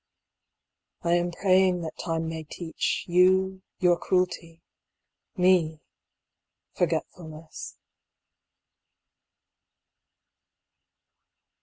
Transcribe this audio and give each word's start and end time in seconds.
I 1.03 1.13
am 1.13 1.29
praying 1.29 1.81
that 1.81 1.95
Time 1.99 2.27
may 2.27 2.43
teach, 2.43 3.05
you, 3.07 3.61
your 3.77 3.99
Cruelty, 3.99 4.63
me, 5.37 5.79
Forgetfulness. 6.73 7.77